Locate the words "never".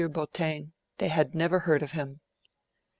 1.35-1.59